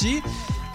[0.00, 0.22] și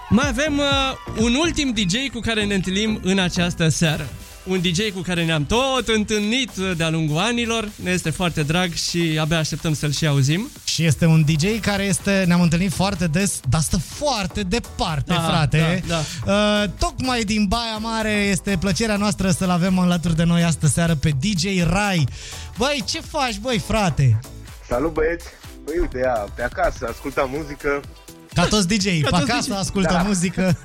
[0.09, 4.07] mai avem uh, un ultim DJ cu care ne întâlnim în această seară.
[4.43, 8.73] Un DJ cu care ne-am tot întâlnit uh, de-a lungul anilor, ne este foarte drag
[8.73, 10.49] și abia așteptăm să-l și auzim.
[10.63, 15.21] Și este un DJ care este, ne-am întâlnit foarte des, dar stă foarte departe, Da,
[15.21, 15.83] frate.
[15.87, 20.67] da, Uh, tocmai din Baia Mare este plăcerea noastră să-l avem alături de noi astă
[20.67, 22.07] seară pe DJ Rai.
[22.57, 24.19] Băi, ce faci, băi, frate?
[24.67, 25.25] Salut băieți!
[25.65, 27.81] Păi uite, ia, pe acasă, ascultam muzică.
[28.33, 29.57] Ca toți DJ, pe toți acasă DJ.
[29.57, 30.01] ascultă Da.
[30.01, 30.57] muzică.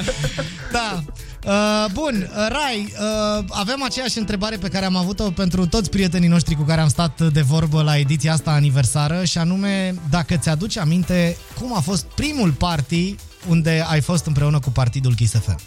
[0.72, 1.02] da.
[1.46, 6.28] Uh, bun, uh, Rai, uh, avem aceeași întrebare pe care am avut-o pentru toți prietenii
[6.28, 10.76] noștri cu care am stat de vorbă la ediția asta aniversară și anume, dacă ți-aduci
[10.78, 13.14] aminte, cum a fost primul party
[13.48, 15.58] unde ai fost împreună cu partidul Kiss FM?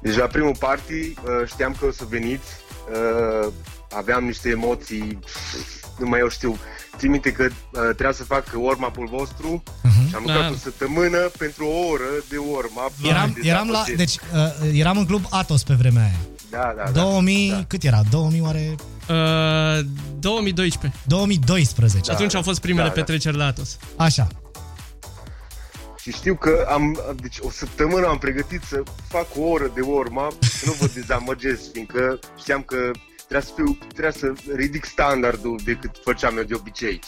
[0.00, 1.14] Deci la primul party uh,
[1.46, 2.48] știam că o să veniți,
[3.42, 3.52] uh,
[3.96, 5.18] aveam niște emoții,
[6.02, 6.58] nu mai eu știu.
[6.98, 9.62] Țin minte că uh, trebuia să fac warm-up-ul vostru
[10.08, 10.50] și am lucrat Da.
[10.50, 12.92] o săptămână pentru o oră de warm-up.
[13.02, 13.96] Eram, Deci, eram la, apogeu.
[13.96, 16.18] deci, uh, eram în club Atos pe vremea aia.
[16.50, 17.00] Da, da, da.
[17.00, 17.64] 2000, da.
[17.66, 18.00] cât era?
[18.10, 18.74] 2000 oare?
[19.08, 19.84] Uh,
[20.18, 21.00] 2012.
[21.06, 22.10] 2012.
[22.10, 22.12] Da.
[22.16, 23.00] Atunci au fost primele da, da.
[23.00, 23.76] petreceri la Atos.
[23.96, 24.26] Așa.
[26.00, 30.42] Și știu că am, deci o săptămână am pregătit să fac o oră de warm-up,
[30.42, 32.90] să nu vă dezamăgesc, fiindcă știam că
[33.32, 37.00] trebuia să, fiu, trebuia să ridic standardul decât făceam eu de obicei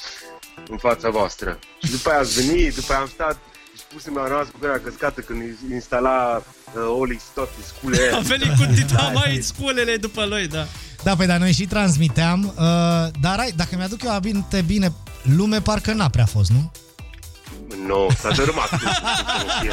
[0.68, 1.58] în fața voastră.
[1.84, 3.36] Și după aia ați venit, după aia am stat
[3.76, 8.10] și pusem la noastră cu care căscată când instala uh, Olix toate sculele.
[8.14, 10.66] A venit cu Tita Da, mai și- sculele după lui, da.
[11.02, 12.54] Da, păi, dar noi și transmiteam, uh,
[13.20, 14.92] dar ai, dacă mi-aduc eu aminte bine,
[15.36, 16.72] lume parcă n-a prea fost, nu?
[17.86, 18.70] Nu, s-a dărâmat.
[18.70, 19.72] Nu, să nu fie.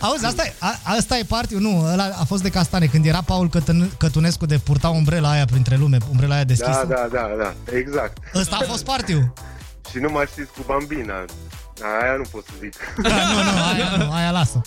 [0.00, 3.22] Auzi, asta e, a, asta e party nu, ăla a fost de castane, când era
[3.22, 6.84] Paul Cătân, Cătunescu de purta umbrela aia printre lume, umbrela aia deschisă.
[6.88, 8.16] Da, da, da, da, exact.
[8.34, 9.12] Ăsta a fost party
[9.90, 11.24] Și nu mai știți cu Bambina.
[11.82, 12.74] Aia nu pot să zic.
[13.02, 14.60] Da, nu, nu, aia, nu, aia lasă.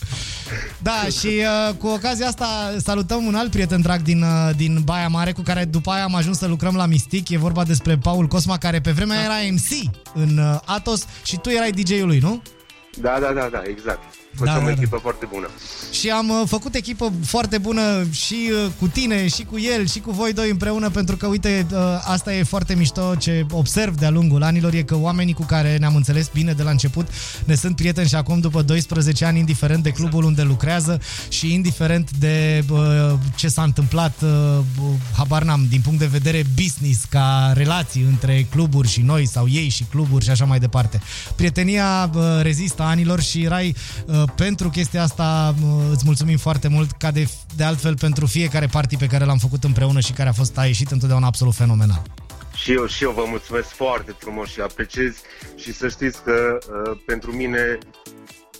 [0.77, 5.07] Da, și uh, cu ocazia asta salutăm un alt prieten drag din, uh, din Baia
[5.07, 7.29] Mare, cu care după aia am ajuns să lucrăm la Mistic.
[7.29, 11.49] E vorba despre Paul Cosma, care pe vremea era MC în uh, Atos și tu
[11.49, 12.41] erai DJ-ul lui, nu?
[12.97, 14.03] Da, da, da, da, exact.
[14.31, 14.81] Da, Făceam da, o da.
[14.81, 15.49] echipă foarte bună.
[15.91, 19.99] Și am uh, făcut echipă foarte bună și uh, cu tine, și cu el, și
[19.99, 24.09] cu voi doi împreună, pentru că, uite, uh, asta e foarte mișto ce observ de-a
[24.09, 27.07] lungul anilor, e că oamenii cu care ne-am înțeles bine de la început
[27.45, 32.11] ne sunt prieteni și acum după 12 ani, indiferent de clubul unde lucrează și indiferent
[32.11, 32.79] de uh,
[33.35, 34.59] ce s-a întâmplat, uh,
[35.17, 39.69] habar n-am, din punct de vedere business, ca relații între cluburi și noi sau ei
[39.69, 41.01] și cluburi și așa mai departe.
[41.35, 43.75] Prietenia uh, rezistă anilor și Rai,
[44.05, 48.65] uh, pentru chestia asta uh, îți mulțumim foarte mult, ca de, de altfel pentru fiecare
[48.65, 52.01] party pe care l-am făcut împreună și care a fost a ieșit întotdeauna absolut fenomenal.
[52.55, 55.15] Și eu, și eu vă mulțumesc foarte frumos și apreciez
[55.55, 57.77] și să știți că uh, pentru mine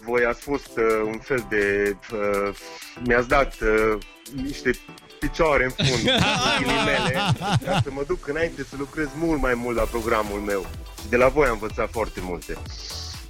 [0.05, 1.95] voi ați fost uh, un fel de...
[2.11, 2.55] Uh,
[3.03, 3.97] mi-ați dat uh,
[4.43, 4.71] niște
[5.19, 6.23] picioare în fund cu
[6.59, 7.33] ghilimele,
[7.65, 10.65] ca să mă duc înainte să lucrez mult mai mult la programul meu.
[11.01, 12.57] Și de la voi am învățat foarte multe.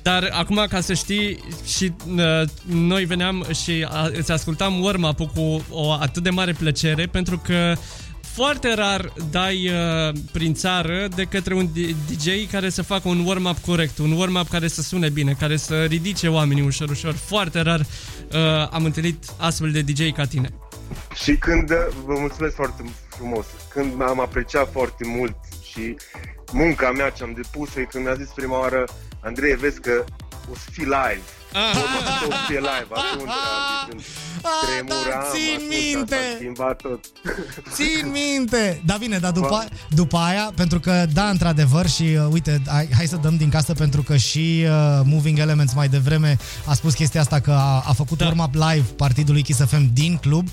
[0.02, 5.66] Dar acum, ca să știi, și uh, noi veneam și a, îți ascultam warm-up-ul cu
[5.70, 7.74] o atât de mare plăcere, pentru că
[8.22, 13.26] foarte rar dai uh, prin țară de către un D- DJ care să facă un
[13.26, 17.14] warm-up corect, un warm-up care să sune bine, care să ridice oamenii ușor, ușor.
[17.14, 20.50] Foarte rar uh, am întâlnit astfel de DJ ca tine.
[21.24, 21.68] Și când,
[22.06, 25.36] vă mulțumesc foarte frumos, când am apreciat foarte mult
[25.72, 25.96] și
[26.52, 28.84] munca mea ce am depus-o, e când mi-a zis prima oară,
[29.22, 30.04] Andrei, vezi că
[30.52, 31.22] o să fii live.
[31.54, 31.78] Ah.
[32.28, 33.30] O să fie live, atunci
[33.92, 34.08] am zis,
[34.42, 36.16] Ah, tremuram, da, țin atunci minte!
[36.16, 37.06] s-a schimbat tot.
[37.74, 38.82] Țin minte!
[38.86, 43.06] Da, bine, dar după, după aia, pentru că, da, într-adevăr, și uh, uite, hai, hai
[43.08, 47.22] să dăm din casă, pentru că și uh, Moving Elements mai devreme a spus chestia
[47.22, 48.26] asta că a, a făcut Da.
[48.26, 48.32] da.
[48.32, 50.48] warm-up live partidului Kiss FM din club.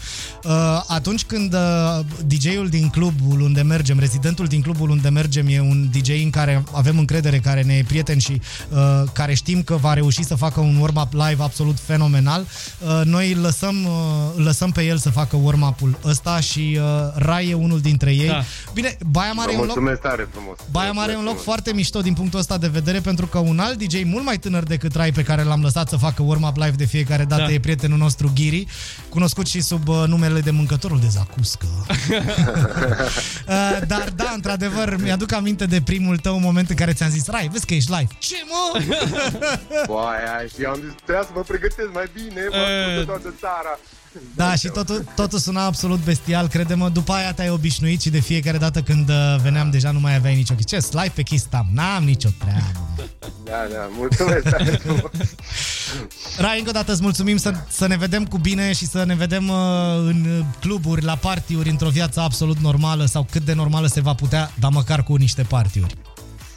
[0.44, 0.52] Uh,
[0.86, 5.88] atunci când uh, DJ-ul din clubul unde mergem, rezidentul din clubul unde mergem e un
[5.90, 8.78] DJ în care avem încredere, care ne e prieten și uh,
[9.12, 12.46] care știm că va reuși să facă un warm-up live absolut fenomenal,
[12.78, 13.90] uh, noi îl lăsăm, uh,
[14.36, 16.84] îl lăsăm pe el să facă warm-up-ul ăsta și uh,
[17.14, 18.26] Rai e unul dintre ei.
[18.28, 18.42] Da.
[18.74, 20.56] Bine, Baia Mare Vă e un loc mulțumesc tare frumos.
[20.70, 23.38] Baia Mare e un loc Mulțumesc foarte mișto din punctul ăsta de vedere pentru că
[23.38, 26.56] un alt DJ mult mai tânăr decât Rai pe care l-am lăsat să facă warm-up
[26.56, 27.52] live de fiecare dată Da.
[27.52, 28.66] e prietenul nostru Ghiri,
[29.08, 31.66] cunoscut și sub uh, numele de mâncătorul de zacuscă.
[33.48, 37.48] uh, dar da, într-adevăr, mi-aduc aminte de primul tău moment în care ți-am zis Rai,
[37.52, 38.08] vezi că ești live.
[38.18, 38.80] Ce mă?
[39.86, 42.86] Boaia, și am zis, trebuia să mă pregătesc mai bine, mă Eh.
[42.86, 43.72] ascultă toată țara.
[44.34, 46.88] Da, și totul, totul suna absolut bestial, crede-mă.
[46.88, 50.34] După aia te-ai obișnuit și de fiecare dată când uh, veneam deja nu mai aveai
[50.34, 50.78] nicio chestie.
[50.78, 51.66] Ce, live pe Kiss Tam?
[51.72, 52.80] N-am nicio treabă.
[53.44, 55.10] Da, da, mulțumesc tare frumos.
[56.44, 59.14] Rai, încă o dată îți mulțumim să, să ne vedem cu bine și să ne
[59.14, 59.56] vedem uh,
[59.96, 64.50] în cluburi, la partiuri, într-o viață absolut normală sau cât de normală se va putea,
[64.58, 65.94] dar măcar cu niște partiuri.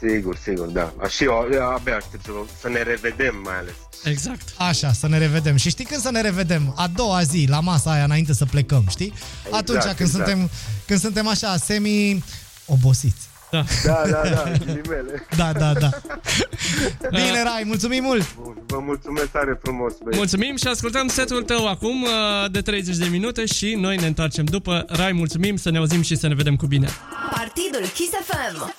[0.08, 0.92] Sigur, sigur, da.
[1.08, 1.32] Și eu
[1.74, 2.30] abia aștept să,
[2.60, 3.74] să ne revedem mai ales.
[4.04, 4.48] Exact.
[4.58, 5.56] Așa, să ne revedem.
[5.56, 6.74] Și știi când să ne revedem?
[6.76, 9.12] A doua zi, la masa aia, înainte să plecăm, știi?
[9.44, 10.10] Exact, Atunci când, exact.
[10.10, 10.50] suntem,
[10.86, 13.28] când suntem așa, semi-obosiți.
[13.50, 13.64] Da.
[13.84, 15.26] Da, da, da, ghilimele.
[15.36, 15.88] Da, da, da.
[17.16, 18.34] Bine, Rai, mulțumim mult!
[18.34, 20.16] Bun, Vă mulțumesc tare frumos, băieți.
[20.16, 22.10] Mulțumim și ascultăm setul tău acum uh,
[22.50, 24.84] de 30 de minute și noi ne întoarcem după.
[24.88, 26.88] Rai, mulțumim, să ne auzim și să ne vedem cu bine.
[27.30, 28.74] Partidul Kiss FM.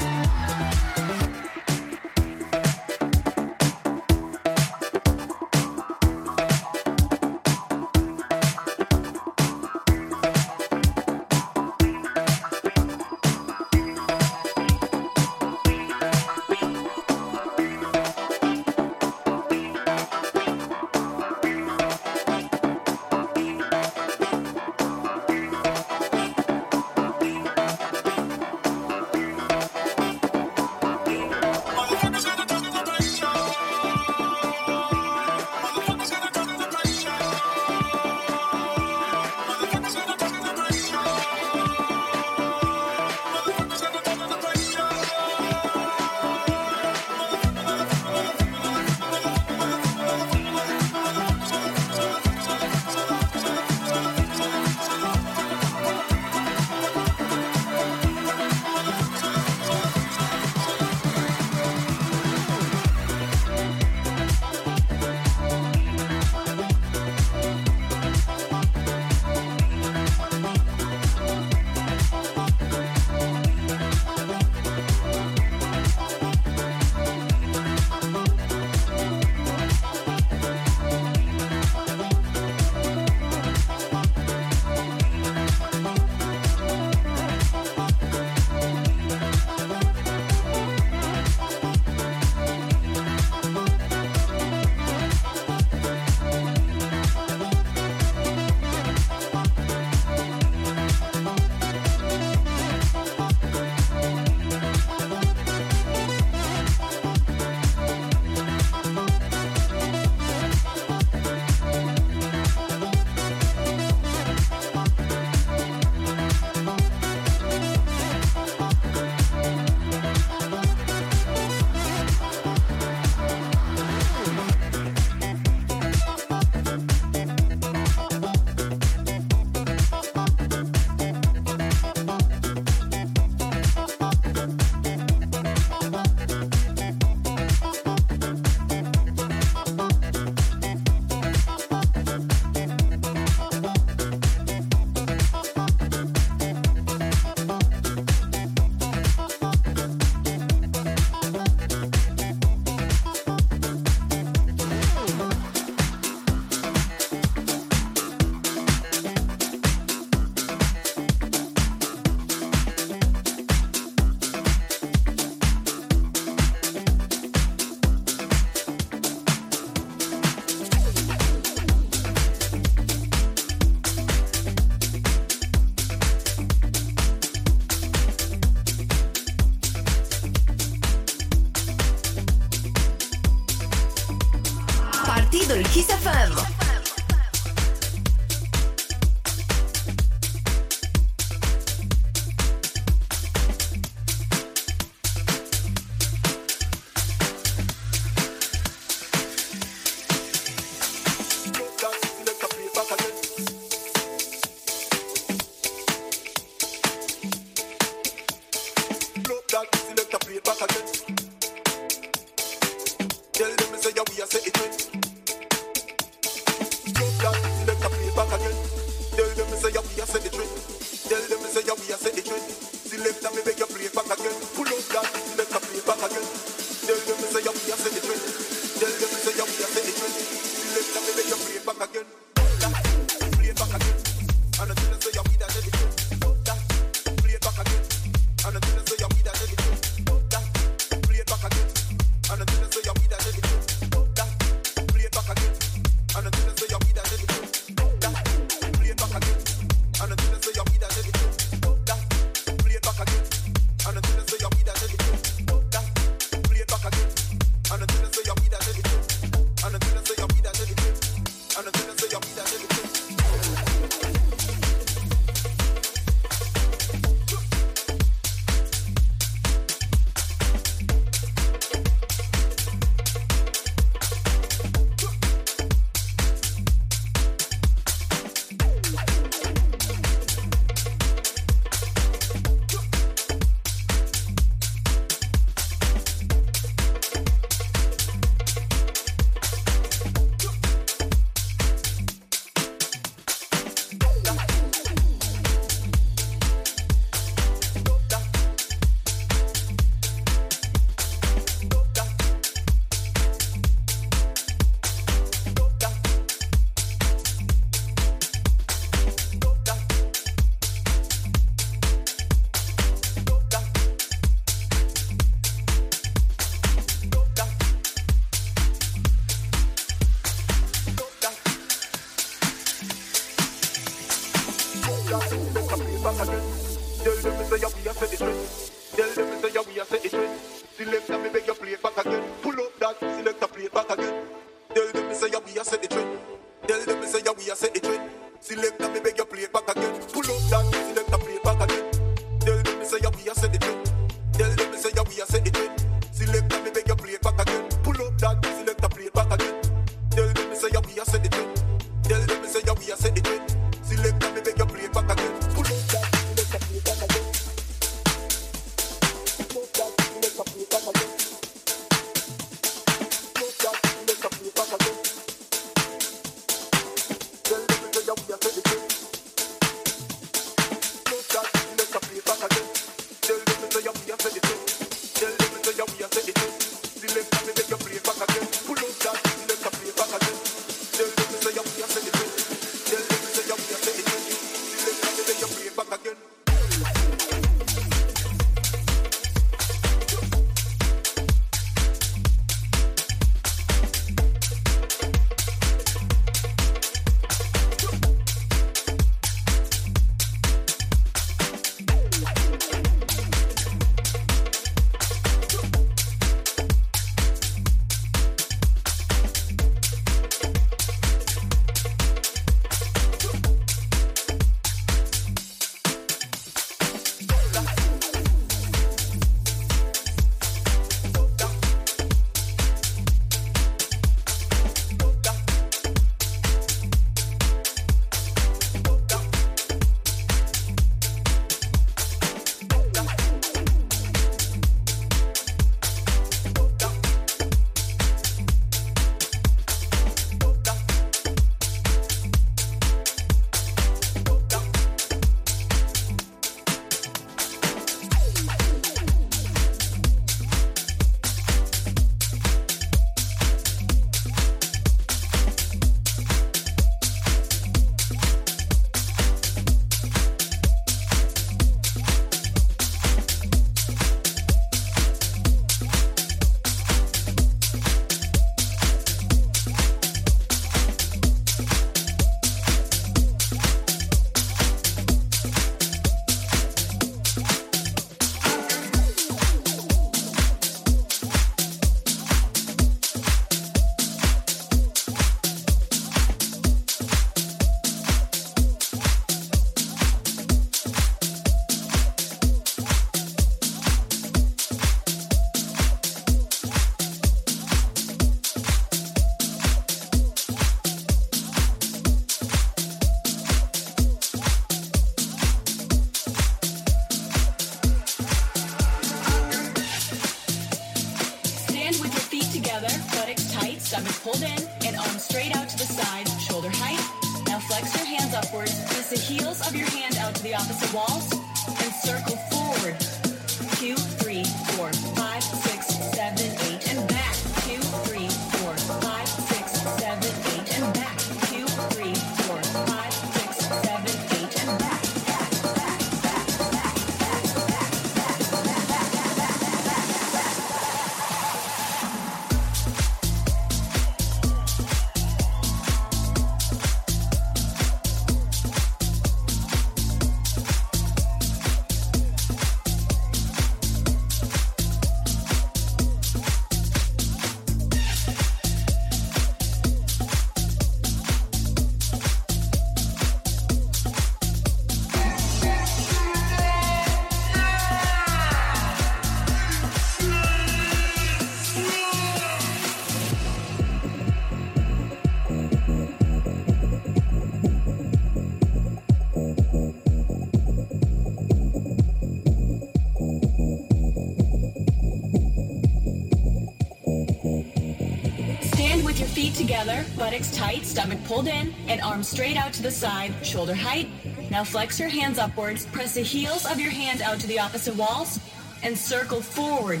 [590.32, 594.08] Buttocks tight, stomach pulled in, and arms straight out to the side, shoulder height.
[594.50, 597.94] Now flex your hands upwards, press the heels of your hand out to the opposite
[597.96, 598.40] walls,
[598.82, 600.00] and circle forward.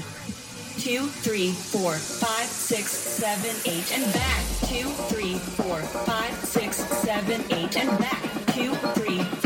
[0.80, 4.42] Two, three, four, five, six, seven, eight, and back.
[4.64, 8.22] Two, three, four, five, six, seven, eight, and back.
[8.54, 9.41] Two, three,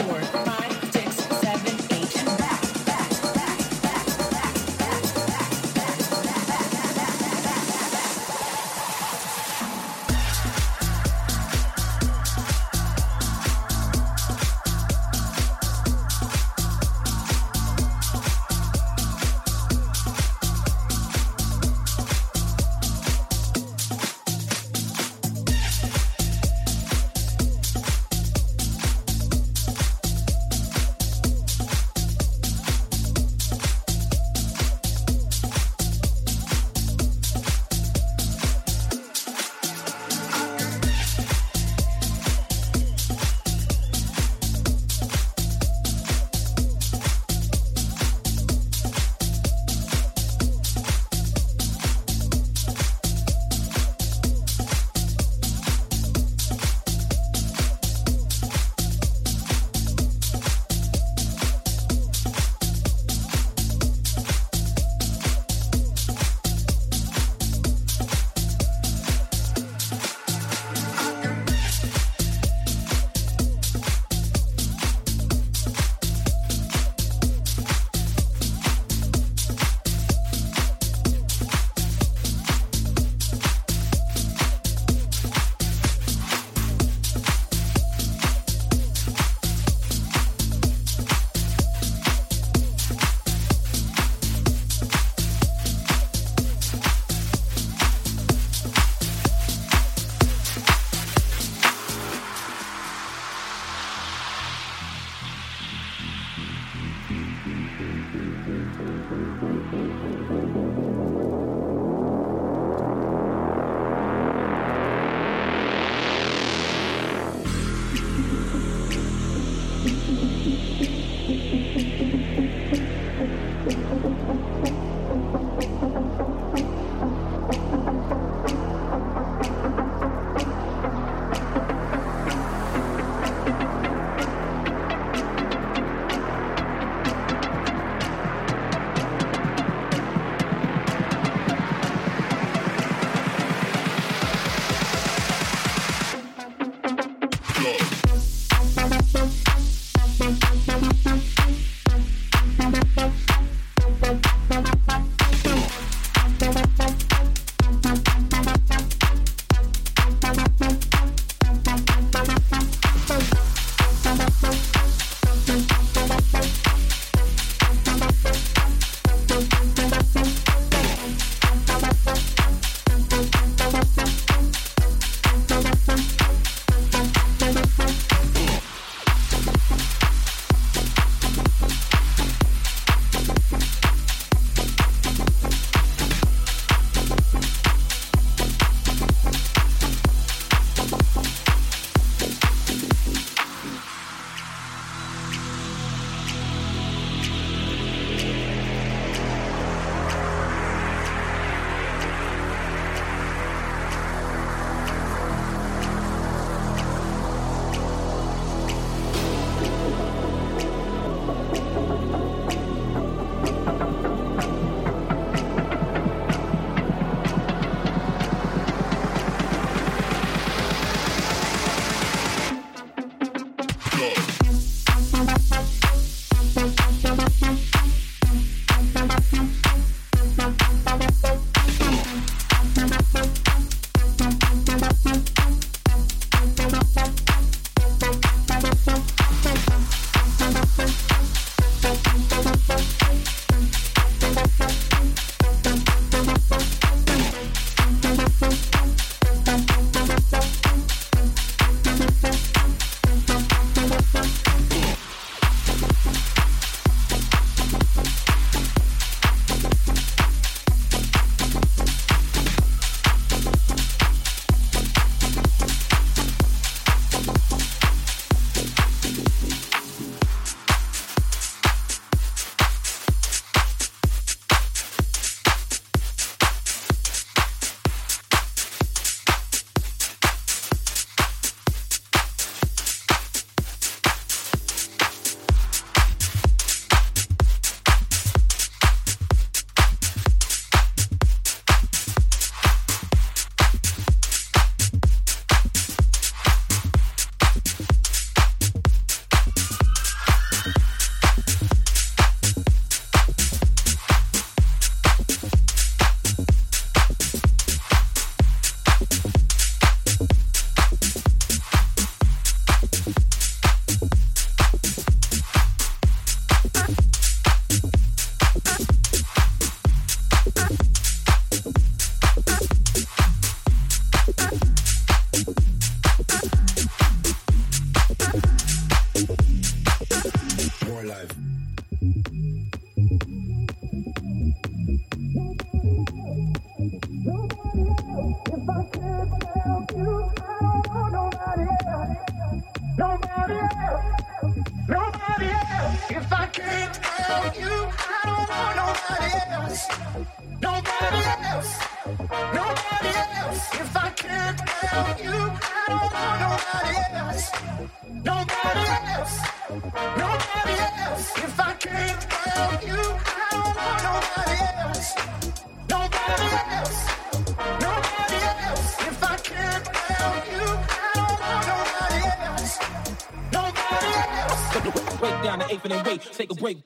[376.36, 376.78] take a break.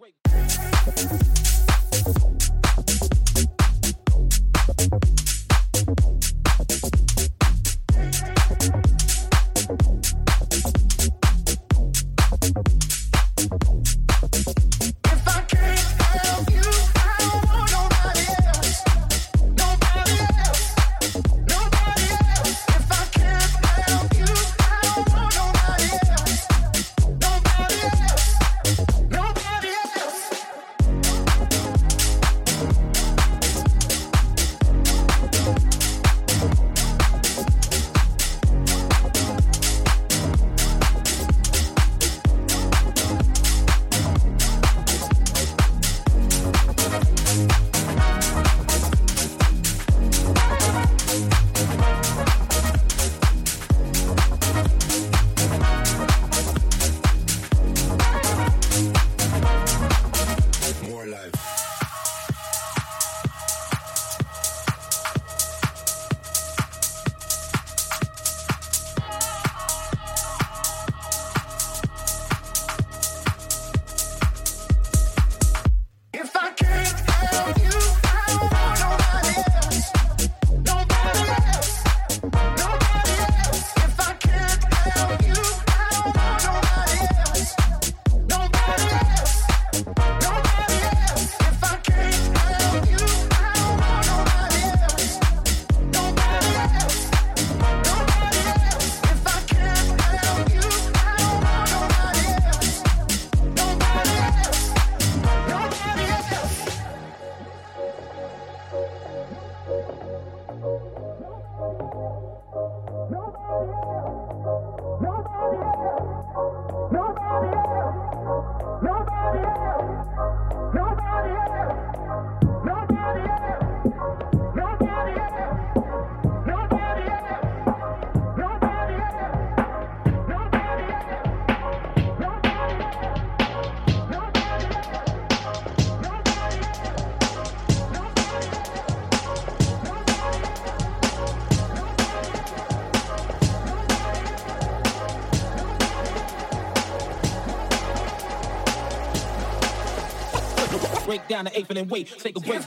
[151.30, 152.08] down the eighth and then wait.
[152.18, 152.60] Take a break.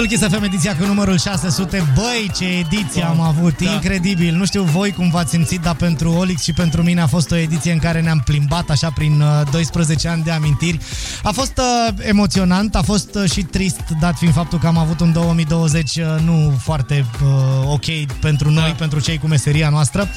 [0.00, 1.92] Partidul Kiss FM, ediția cu numărul 600.
[1.94, 3.62] Băi, ce ediție am avut!
[3.62, 3.72] Da.
[3.72, 4.34] Incredibil!
[4.34, 7.36] Nu știu voi cum v-ați simțit, dar pentru Olix și pentru mine a fost o
[7.36, 10.78] ediție în care ne-am plimbat așa prin uh, 12 ani de amintiri.
[11.22, 15.00] A fost uh, emoționant, a fost uh, și trist, dat fiind faptul că am avut
[15.00, 17.84] un 2020 uh, nu foarte uh, ok
[18.20, 18.74] pentru noi, Da.
[18.78, 20.08] pentru cei cu meseria noastră.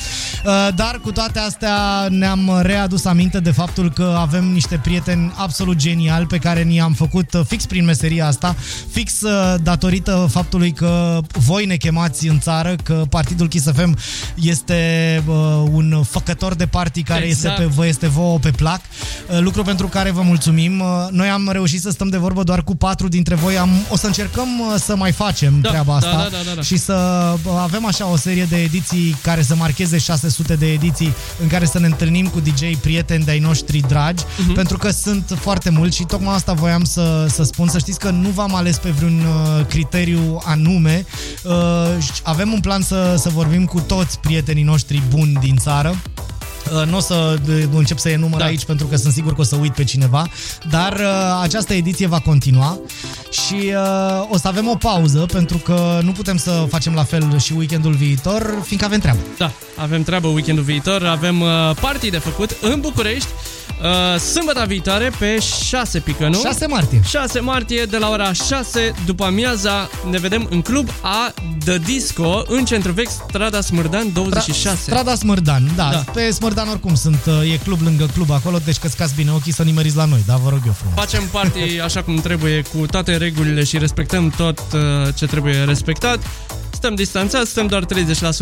[0.45, 5.75] Uh, dar cu toate astea ne-am readus aminte de faptul că avem niște prieteni absolut
[5.77, 8.55] geniali pe care ni-am făcut uh, fix prin meseria asta,
[8.91, 13.97] fix uh, datorită faptului că voi ne chemați în țară, că Partidul Kiss FM
[14.35, 15.35] este uh,
[15.71, 17.59] un făcător de party care Exact.
[17.59, 18.81] este pe, vă este vouă pe plac,
[19.31, 20.79] uh, lucru pentru care vă mulțumim.
[20.79, 23.57] Uh, Noi am reușit să stăm de vorbă doar cu patru dintre voi.
[23.57, 26.55] Am, o să încercăm uh, să mai facem Da, treaba da, asta da, da, da,
[26.55, 26.61] da.
[26.61, 26.93] și să
[27.45, 31.65] uh, avem așa o serie de ediții care să marcheze 600 de ediții în care
[31.65, 34.53] să ne întâlnim cu DJ prieteni de-ai noștri dragi, Mhm.
[34.53, 37.67] pentru că sunt foarte mulți și tocmai asta voiam să, să spun.
[37.67, 41.05] Să știți că nu v-am ales pe vreun uh, criteriu anume.
[41.43, 41.53] Uh,
[42.23, 45.95] avem un plan să, să vorbim cu toți prietenii noștri buni din țară.
[46.81, 48.45] Uh, Nu o să uh, încep să enumăr Da.
[48.45, 50.27] aici pentru că sunt sigur că o să uit pe cineva,
[50.69, 52.79] dar uh, această ediție va continua
[53.31, 57.39] și uh, o să avem o pauză pentru că nu putem să facem la fel
[57.39, 59.19] și weekendul viitor, fiindcă avem treabă.
[59.37, 61.47] Da, avem treabă weekendul viitor, avem uh,
[61.81, 63.29] party de făcut în București,
[63.83, 66.39] uh, sâmbătă viitoare pe 6 pică, nu?
[66.39, 67.01] 6 martie.
[67.09, 71.33] 6 martie de la ora 6 după amiaza ne vedem în club A
[71.65, 74.77] The Disco în centru vechi Strada Smârdan 26.
[74.81, 75.89] Strada Smârdan, da, Da.
[75.91, 76.11] da.
[76.11, 79.63] Pe Smârdan oricum sunt, uh, e club lângă club acolo, deci căscați bine ochii să
[79.63, 80.95] nimeriți la noi, da, vă rog eu frumos.
[80.97, 84.79] Facem party așa cum trebuie cu toate regulile și respectăm tot uh,
[85.15, 86.19] ce trebuie respectat.
[86.69, 87.87] Stăm distanțați, stăm doar 30%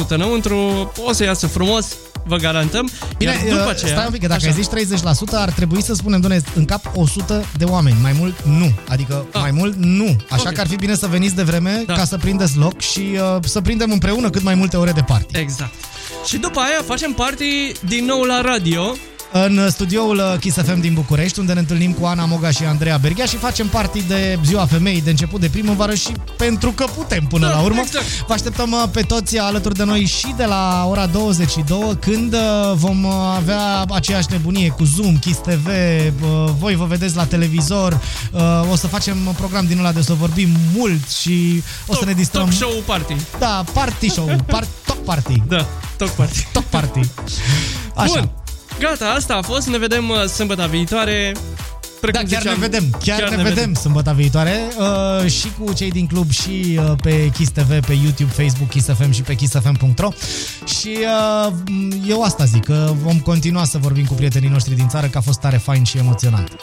[0.08, 1.88] înăuntru, o să iasă frumos,
[2.26, 2.90] vă garantăm.
[3.18, 5.52] Bine, Iar după uh, aceea, stai un pic, că dacă așa, ai zis 30%, ar
[5.52, 8.72] trebui să spunem, doamne, în cap 100 de oameni, mai mult nu.
[8.90, 9.42] Adică Ah.
[9.42, 10.16] mai mult nu.
[10.30, 10.54] Așa Ok.
[10.54, 11.94] că ar fi bine să veniți de vreme Da.
[11.94, 15.38] ca să prindeți loc și uh, să prindem împreună cât mai multe ore de party.
[15.40, 15.74] Exact.
[16.26, 18.96] Și după aia facem party din nou la radio.
[19.34, 22.98] În studioul uh, Kiss FM din București, unde ne întâlnim cu Ana Moga și Andreea
[22.98, 27.24] Berghea și facem party de ziua femeii de început de primăvară și pentru că putem
[27.24, 27.80] până Da, la urmă.
[27.86, 28.06] exact.
[28.28, 32.40] Vă așteptăm uh, pe toți alături de noi și de la ora 22, când uh,
[32.74, 38.00] vom uh, avea aceeași nebunie cu Zoom, Kiss TV, uh, voi vă vedeți la televizor,
[38.32, 42.14] uh, o să facem program din ăla de să vorbim mult și o să ne
[42.14, 42.44] distrăm.
[42.44, 43.16] Talk show party.
[43.40, 45.66] Da, party show, par- talk party, Da,
[45.98, 46.48] talk party.
[46.52, 47.00] talk party.
[47.96, 48.12] Așa.
[48.20, 48.32] Bun.
[48.82, 49.68] Gata, asta a fost.
[49.68, 51.34] Ne vedem uh, sâmbătă viitoare.
[52.02, 55.74] Precum Da, chiar ziceam, ne vedem, chiar, chiar ne, vedem, sâmbătă viitoare uh, și cu
[55.74, 59.36] cei din club și uh, pe Kiss TV, pe YouTube, Facebook, Kiss FM și pe
[59.36, 60.10] kissfm.ro
[60.80, 60.98] și
[61.48, 61.54] uh,
[62.08, 65.22] eu asta zic, că vom continua să vorbim cu prietenii noștri din țară, că a
[65.22, 66.56] fost tare fain și emoționant.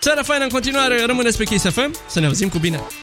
[0.00, 2.80] Seara faină în continuare, rămâneți pe Kiss FM, să ne auzim cu bine.